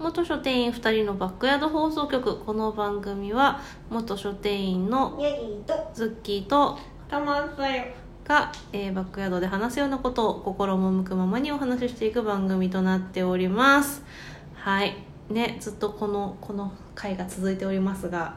[0.00, 2.38] 元書店員2人のバックヤード放送局。
[2.38, 3.60] この番組は
[3.90, 7.84] 元書店員のヤギとズッキーとたまさよ。
[8.24, 14.02] が、えーバックヤードで話すようなことを心も向くままにお話ししていく番組となっております。
[14.54, 14.96] はい。
[15.28, 18.36] ねずっとこのこの回が続いておりますが。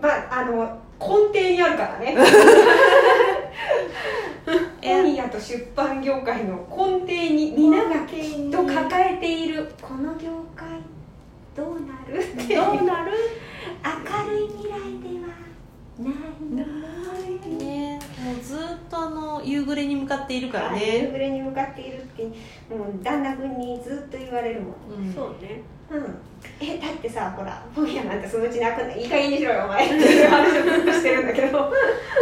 [0.00, 1.06] まああの根
[1.38, 2.16] 底にあるからね。
[4.80, 10.68] え 本屋と出版業界の根底に皆がきっと抱えているこの業界
[11.54, 13.12] どうなるってどうなる？
[13.82, 15.26] 明るい未来では
[16.00, 17.56] ない。
[17.58, 18.58] ねもうずっ
[18.88, 25.06] とあの夕暮れに向かっているからはい夕ね、暮れに向かっているってもう旦那君にずっと言われるもん。
[25.06, 25.62] うん、そうね。
[25.90, 26.18] うん、
[26.60, 29.02] えだってさほら本屋なんてそのうちなくない？
[29.02, 29.86] いい加減にしろよお前。
[29.86, 31.72] っていう話をずっとしてるんだけど。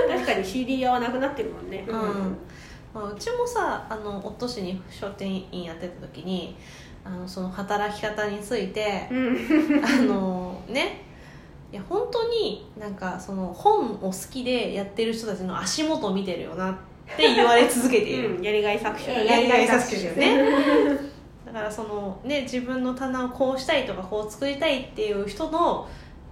[0.09, 1.85] 確かに CD 屋はなくなってるもんね。
[1.87, 2.37] うん。
[2.95, 6.57] まあ、うちもさあの夫氏に書店員やってた時に
[7.05, 9.85] あのその働き方についてうん。
[9.85, 11.07] あのね。
[11.71, 16.75] いや本当になんかその本を好きでやってる人たちの足元を見てるよなっ
[17.15, 18.43] て言われ続けている、うん。
[18.43, 20.39] やりがい搾取だえねやりがい搾取ですね。
[21.45, 25.87] だからそのね自分の棚をこうしたいとかこう作りたいっていう人の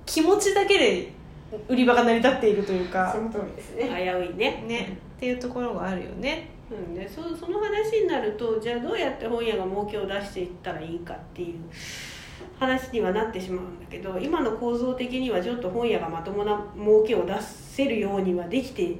[0.06, 1.12] 気持ちだけで
[1.68, 3.12] 売り場が成り立っているというか。
[3.14, 4.64] その通りですね危ういね。
[4.66, 4.98] ね。
[5.16, 11.58] っていうところがあるよねうんね、そその話になるとじゃあどうやって本屋が儲けを出していったらいいかっていう
[12.58, 18.96] 話にはなってしまうんだけど今の構造的にはちょっと本屋がまともな儲けを出せるようにはできて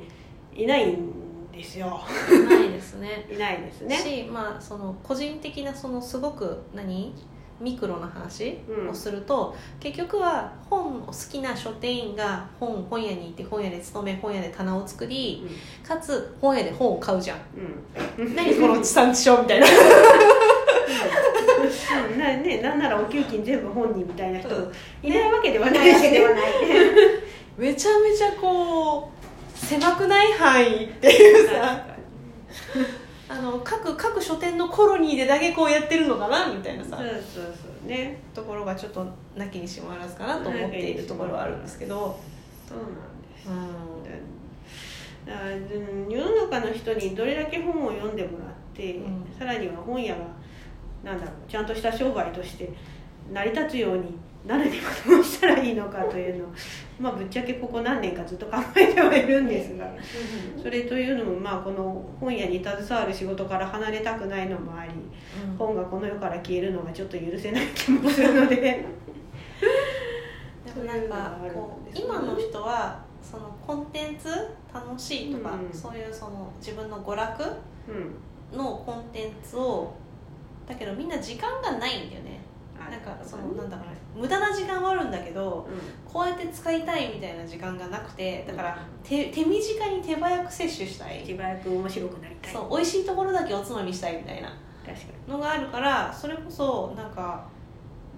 [0.55, 2.01] いないんですよ。
[2.49, 3.27] ないですね。
[3.33, 3.97] いないですね。
[3.97, 7.15] しまあその個人的なそのすごく何？
[7.61, 8.91] ミクロな話うん。
[8.91, 15.47] をすると、結局は本を好きな書店員が本本屋に行って本屋で勤め本屋で棚を作り
[15.83, 17.39] かつ本屋で本を買うじゃん。
[18.19, 19.67] うん、う ん何この地産地消みたいな。
[19.67, 19.71] う
[22.15, 22.19] ん。
[22.19, 24.49] なね、なんならお給金全部本人みたいな人
[25.03, 26.43] いないわけではないしないわけではない。
[27.59, 31.87] めちゃめちゃこう狭くない範囲っていうさ
[33.29, 36.97] あの各各書店のコロニーでだけこうやってるのかなみたいなさ。
[36.97, 37.89] そうそうそう。
[37.89, 38.21] ね。
[38.35, 42.19] ところがちょっとなきにしもあらずかなと思っているところはあるんですけど、
[42.69, 42.89] そうなん
[43.23, 43.49] です。
[43.49, 49.27] うだからうん世の中の人にどれだけ本を読んでもらって、うん。
[49.37, 50.21] さらには本屋が
[51.03, 52.73] なんだろうちゃんとした商売として
[53.33, 56.49] 成り立つようになるにはどうしたらいいのかというのを、
[57.01, 59.91] まあ、ぶっちゃけここ何年かずっと考えてはいるんですが
[60.63, 65.57] それというのも、まあ、この本屋に携わる仕事から離れたくないのもありん。
[65.59, 68.57] 本がこの世から消えるのがちょっと許せない気もするので。
[68.57, 68.85] で
[70.77, 74.29] もなんかこう今の人はそのコンテンツ
[74.73, 75.77] 楽しいとか、うん。
[75.79, 77.45] そういうその自分の娯楽
[77.89, 78.57] うん。
[78.57, 79.93] のコンテンツを
[80.69, 82.41] だけどみんな時間がないんだよね。
[82.41, 82.46] あ
[82.91, 91.23] なんかそのなんだかな無駄な時間はあるんだけどうこうやって使いたいみたいな時間がなくてだから手手短に手早く摂取したん、い。
[91.25, 92.53] 手早く面白くなりたい。
[92.53, 94.57] そう美味しいところだけおつまみしたいみたいな。
[95.29, 97.45] のがあるからそれこそなんか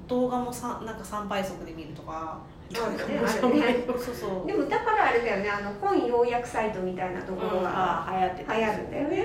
[0.07, 2.39] 動画もさなんか3倍速で見るとか。
[2.71, 3.19] そうですね。
[3.19, 3.85] あるね。
[3.87, 4.47] そうそう。
[4.47, 5.49] でもだからあれだよね。
[5.49, 9.17] あの本要約サイトみたいなところにが流行ってた流行るんだよね。
[9.17, 9.23] で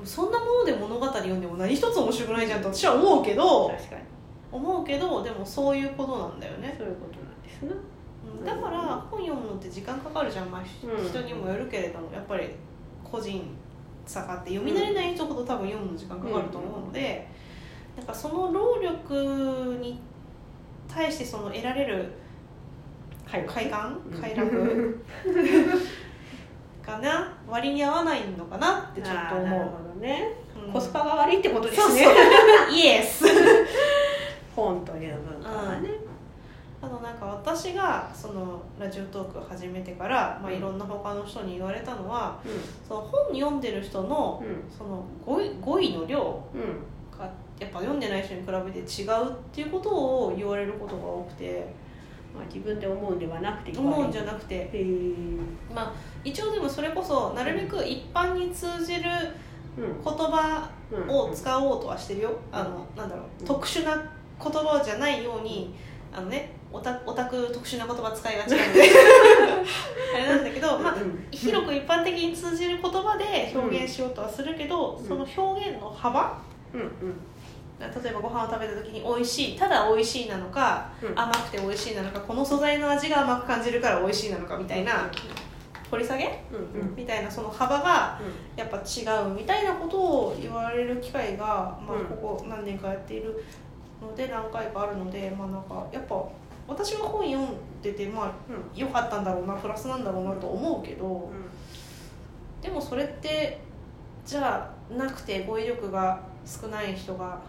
[0.00, 3.68] もそんなもので物語読んでも何一つ面白くないじゃんと私は思うけど。
[3.68, 4.02] 確かに
[4.52, 6.74] 思うけどでもそういうことなんだよね。
[6.76, 7.72] そういうことなんですな。
[7.72, 8.78] うんだから
[9.10, 11.08] 本読むのって時間かかるじゃん、まあ、うん。
[11.08, 12.48] 人にもよるけれどもやっぱり
[13.04, 13.42] 個人
[14.06, 17.28] 差があって読み慣れない人ほど多分読むの時間かかると思うので、
[17.96, 20.00] なんかその労力に
[20.88, 22.10] 対してその得られる
[23.26, 24.00] はい快感？
[24.10, 25.04] うん快楽？
[26.84, 27.32] がな？
[27.46, 30.34] 割に合わないのかなってちょっと思ほどね、
[30.68, 32.06] う、コスパが悪いってことですね。
[32.72, 33.24] イエス
[34.56, 35.90] 本という文化はね、
[36.82, 40.56] あのなんか私がそのラジオトークを始めてから、まあ、うん。
[40.58, 42.48] いろんな他の人に言われたのはう
[42.86, 44.42] その本読んでる人の
[44.76, 47.24] その語彙語彙の量うんが
[47.58, 51.66] やっぱ読んでない人に比べて違うっていうことを言われることが多くて
[52.32, 54.70] まあ、自分で思うんではなくて思うんじゃななくて。
[55.74, 55.92] まあ
[56.22, 59.10] 一応でもそれこそなるべく一般に通じる
[59.76, 60.04] うん。
[60.04, 62.38] 言葉うんを使おうとはしてるよ。
[62.52, 63.24] あのなんだろう。
[63.40, 63.46] うん。
[63.46, 65.74] 特殊な言葉じゃないように
[66.12, 68.82] あのねオタオタク特殊な言葉使いがちなので。
[70.14, 71.26] あれなんだけど、まあ、うん。
[71.30, 75.06] 広く一般的に通じる言葉で表現しようとはするけど、うん。
[75.06, 76.38] その表現の幅
[76.74, 76.88] うんうん。
[77.80, 81.18] 例えばご飯を食べた時に美味しいただ美味しいなのか、うん。
[81.18, 85.10] 甘くて美味しいなのかこの素材の味が甘く感じるから美味しいなのかみたいな
[85.90, 86.94] 掘り下げうんうん。
[86.94, 88.20] みたいなその幅が
[88.56, 93.42] やっぱ違うみたいなことを言われる機会が、まあうん、ここ何年かやっている
[94.00, 96.19] ので何回かあるのでまあなんかやっぱ
[96.84, 97.48] 私が本読ん
[97.82, 98.78] でてまあうん。
[98.78, 101.30] 良かったんだろうなプラスなんだろうなと思うけど
[102.62, 103.60] でもそれって
[104.24, 107.40] じゃあなくて語彙力が少ない人が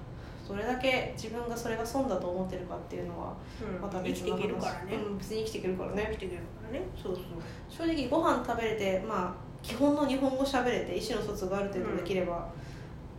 [0.48, 3.82] どれだけ自分がそれが損だと思ってるかっていうのはうん。
[3.82, 4.96] また生きていけるからね。
[4.96, 6.08] うん、別に生きていけるからね。
[6.12, 6.86] 生きていけるからね。
[7.02, 7.24] そうそう。
[7.70, 9.34] 正直ご飯食べれてまあ
[9.66, 12.50] 基本の日本語喋れて意思の疎通がある程度できれば、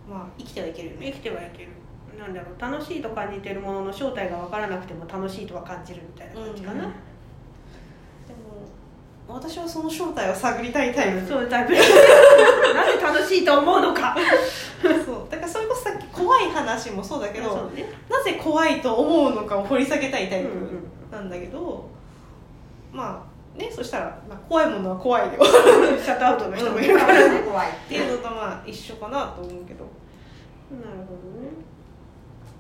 [0.07, 1.07] まあ生きてはいけるよね。
[1.11, 1.69] 生きてはいける
[2.19, 6.93] なんだろう楽しいと感じてるものの正体が分からなくても楽しいとは感じるみたいな感じかな、でも
[9.29, 11.27] 私はその正体を探りたいタイプ。
[11.27, 11.87] そうタイプなぜ
[13.01, 14.17] 楽しいと思うのか。
[14.83, 15.31] そう。
[15.31, 17.85] だからそれこそさっき怖い話もそうだけどね。
[18.09, 20.69] なぜ怖いと思うのかを掘り下げたいタイうんうん。
[21.11, 21.89] プなんだけど、
[22.93, 23.25] ま
[23.57, 25.33] あねそしたら、まあ、怖いものは怖いよ。
[25.35, 25.37] っ
[25.99, 29.85] シャットアウトの人もいるからね、怖いていうのとまあ一緒かなと思うけど。
[30.71, 31.51] なるほどね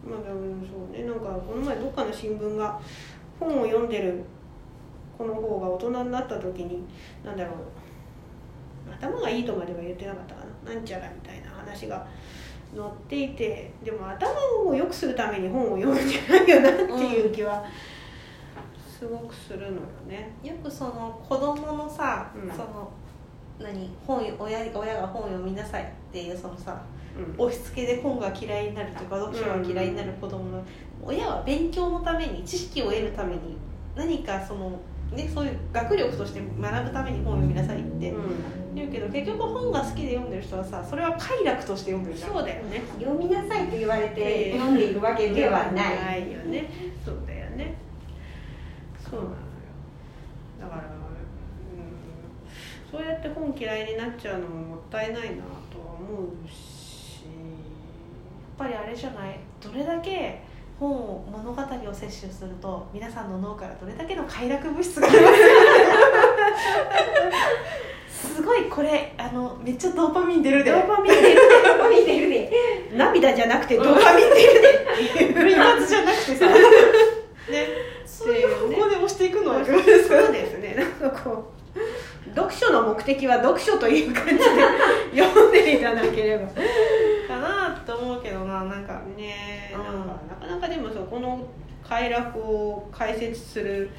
[0.08, 2.80] まあでもそうねなんかこの前どっかの新聞が
[3.38, 4.22] 本を読んでる
[5.16, 6.84] この方が大人になった時に
[7.24, 7.54] なんだろう
[8.90, 12.06] 頭がいいとまでは言ってなかったかななんちゃらみたいな話が
[12.74, 14.30] 載っていてでも頭
[14.66, 17.64] を良くするために本を読むんじゃないよなっていう気は
[18.98, 19.72] すごくするのよ
[20.08, 20.32] ね。
[20.42, 22.90] よくその子供のさ、うんその
[23.58, 27.01] 何本親親が本を読みなさいっていうそのさうん
[27.38, 30.64] 押し付けで本が嫌いになるとか読書が嫌いになる子供の、
[31.02, 33.56] 親は勉強のために知識を得るために
[33.94, 34.80] 何かその、
[35.12, 38.14] ね、そういう学力として学ぶために本を読みなさいって
[38.74, 42.82] 言うけど結局本が好きで読んでる人はさそれは快楽として読んでるじゃんそうだよね。
[42.98, 45.96] 読みなさいと言われて読んでいるわけではない。
[46.00, 46.70] ないよね。
[47.04, 47.74] そうだよね。
[48.98, 49.36] そうなのよ。
[50.60, 50.88] だから、うん、
[52.90, 56.81] そうやって本嫌いになっちゃうのももったいないなとは思うし
[57.24, 59.38] やっぱりあれじゃない？
[59.62, 60.40] どれだけ
[60.78, 65.28] 本を物語を摂取すると皆さんの脳からどれだけの快楽物質が出ま
[68.10, 71.40] すすごいこれあのめっちゃドーパミン出るでドーパミン出る
[71.90, 72.50] 見てるねで。
[72.96, 74.30] 涙じゃなくてドーパミン。
[74.30, 74.68] 出るで。
[74.68, 76.46] っていう類活じゃなくてさ。
[76.48, 76.56] ね。
[78.06, 79.76] そういう方向で押していくのはそう
[80.32, 80.76] ですね。
[81.00, 84.44] なんかこう読書の目的は読書という感じで
[85.24, 86.46] 読んでいただければ。
[86.46, 86.52] か
[87.72, 89.02] なって思うけどななんか。
[89.16, 89.82] ねえ、うん。
[89.84, 91.46] なんかなかなかでもそうこの
[91.82, 93.90] 快楽を解説する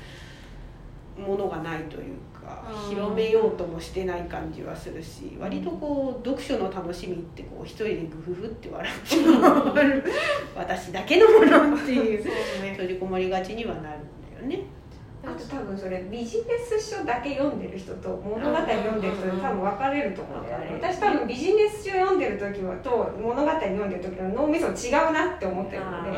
[1.18, 2.90] ものがないというか、うん。
[2.90, 10.04] 広めようともしてない感じはするし割とこう読書の楽しみってこう一人でグフフって笑っちゃ う
[10.56, 12.72] 私だけのものっていうそうね。
[12.72, 14.02] 閉じこもりがちにはなるん
[14.40, 14.64] だよね。
[15.26, 20.68] あと多分それビジネス書だけ読んでる人と物語読んでる人で多分分かれると思うんだよね。
[20.74, 26.10] うん私多分ビジネス書読んでる時はと物語読んでる時の脳みそ違うなって思ってるので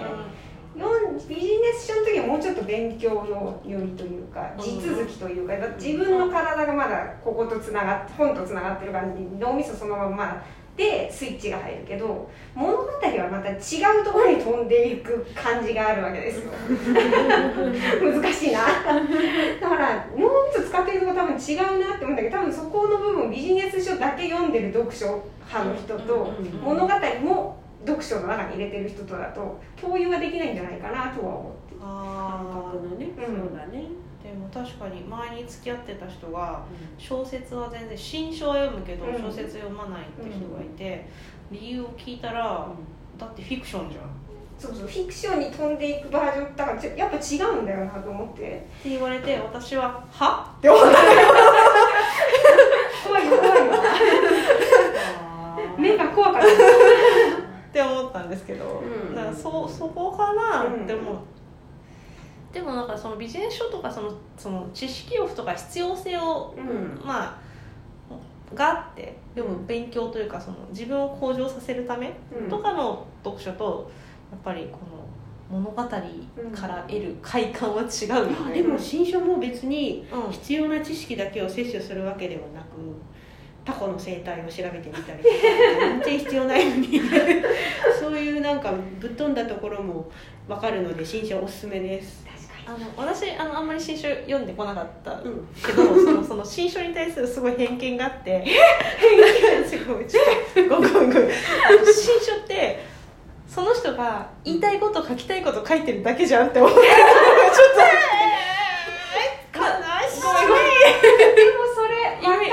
[1.29, 4.63] ビジネス書の時はもうちょっと勉強のよりというかうん。
[4.63, 10.43] 地続きというか自分の体がまだこことつながって本とつながってる感じに脳みそそのまま
[10.75, 16.51] でスイッチが入るけど物語はまた違うところに飛んでいく感じがあるわけですよ。
[18.11, 18.59] 難しいな。
[19.61, 26.93] だから脳みそ使ってるとこ多分違うなって思うんだけど多分そこの部分ビジネス書だけ読んでる読書派の人と物語
[27.23, 31.75] も読書の中に入れてる人とだと共有ができないんじゃないかなとは思って。
[31.81, 33.49] あ感覚のね、うん。
[33.49, 33.85] そうだね。
[34.35, 36.63] も確かに前に付き合ってた人が
[36.97, 39.13] 小説は全然新書は読むけどうん。
[39.13, 41.05] 小説読まないって人がいて、
[41.51, 42.67] 理由を聞いたら
[43.17, 44.03] だってフィクションじゃん。
[44.03, 44.07] っ
[44.57, 48.41] そうそうフィクションに飛んでいくバージョンだからやっぱ違うんだよなと思って。
[48.83, 50.89] て言われて私は「は?」って思った。
[53.07, 53.67] 怖いよ怖い。
[53.67, 53.73] よ
[55.77, 56.47] 目が怖かった。
[56.47, 56.49] っ
[57.73, 59.15] て思ったんですけど、うん。
[59.15, 61.34] だからそそこかなって思う、うん
[62.55, 67.01] でもなんかそのビジネス書とかそのその知識欲とか必要性を、うん。
[67.05, 67.45] まあ
[68.53, 72.49] があって読む勉強というかその自分を向上させるためうん。
[72.49, 73.91] とかの読書と
[74.31, 74.79] やっぱりこ
[75.51, 80.31] の物語から得る快感は違うよあね、でも新書も別にうん。
[80.31, 82.77] 必要な知識だけを摂取するわけではなく
[83.65, 85.35] タコの生態を調べてみたりとか
[85.79, 87.01] 全然必要ないのに。
[87.99, 90.09] そういうなんかぶっ飛んだところも
[90.47, 92.23] 分かるので新書おすすめです、
[92.67, 98.43] あの私あのあんまり新書読んでこなかったうん、けどその その新書に対するすごい偏見があって
[99.67, 102.83] す ごいちょっとごご新書って
[103.47, 106.87] その人が言いたいこと書きたいこと書いてるだけじゃんって思ってちょっ
[107.75, 107.81] と
[109.59, 109.65] 悲
[110.09, 111.95] しいでもそれ
[112.27, 112.47] わかる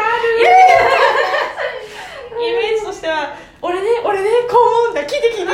[2.39, 5.53] イメージとしては「俺ね俺ねこう思うんだ聞いて聞いて」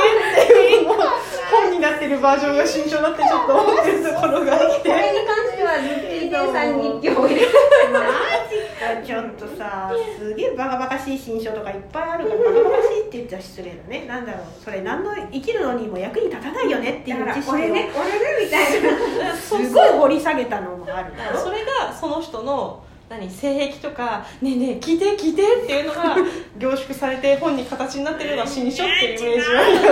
[1.99, 7.47] ってるるバージョンが新書だってちょっと思ってるところがあってこれに関してはズッキー姉さんに票を入れる。
[7.91, 7.99] マ
[8.47, 14.05] ジかちょっとさすげえバカバカしい新書とかいっぱいあるからバカバカしいって言っちゃ失礼だね。
[14.07, 14.43] なんだろう。
[14.63, 18.45] それ何の生きるのにも役に立たないよねっていう知識をこれねこれね。
[18.45, 18.81] みたい
[19.29, 26.15] なすごい掘り下げたのもあるそれがその人の何性癖とか「ねえねえ聞いて聞いて」っていうのが
[26.57, 29.79] 凝縮されて本に形になってるのが新書っていうイメージはあるよ。
[29.81, 29.87] ね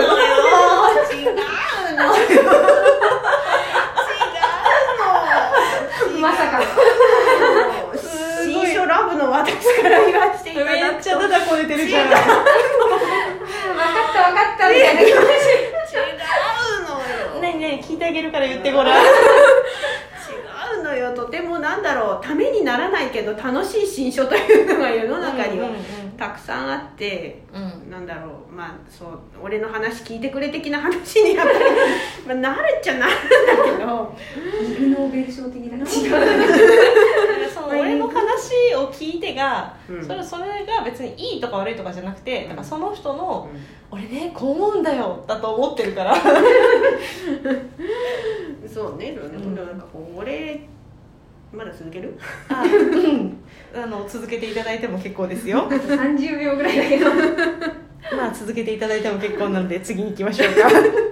[1.24, 2.16] 違うの。
[2.16, 2.52] 違うの。
[6.20, 6.64] まさかの。
[8.44, 10.82] 新書ラブの私から言わせていただくと。
[10.92, 12.24] めっちゃダダこねてるじゃん分かっ
[14.14, 15.14] た分かったみたいな気持ち。
[15.14, 15.22] 違う
[16.82, 16.90] の
[17.34, 17.40] よ。
[17.42, 19.02] 何何聞いてあげるから言ってごらん
[21.68, 25.80] なんだろうためにならないけど楽しい新書というのが世の中にはうんうん
[26.18, 27.90] たくさんあって、うん。
[27.90, 31.58] なんだろうまあそう俺の話聞いてくれ的な話にやっぱり、
[32.26, 33.20] まあ、なるっちゃなるんだ
[33.78, 34.16] けど。
[34.60, 35.76] イグ・ノーベル賞的な。
[35.76, 35.84] 違う。
[37.54, 40.04] その俺の話を聞いてが、うん。
[40.04, 42.48] それそれが別にいいとか悪いとかじゃなくて、ん。
[42.48, 43.48] なんかその人の
[43.92, 46.16] 「俺ねこう思うんだよ」だと思ってるから。
[48.66, 50.68] そうね、でうんもなんかこう俺
[51.52, 52.18] まだ続ける？
[52.48, 52.64] あ,、
[53.86, 55.68] の続けていただいても結構ですよ。
[55.70, 57.06] 30秒ぐらいだけど。
[58.16, 60.68] まあ続けていただいても結構なので次に行きましょうか